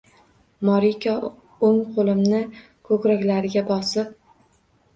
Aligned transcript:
Moriko 0.69 1.13
o‘ng 1.69 1.77
qo‘limni 1.99 2.41
ko‘raklariga 2.89 3.67
bosib: 3.71 4.15